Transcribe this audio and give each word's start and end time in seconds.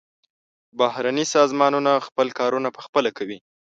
بهرني 0.79 1.25
سازمانونه 1.35 1.91
خپل 2.07 2.27
کارونه 2.39 2.69
پخپله 2.77 3.09
کوي. 3.17 3.37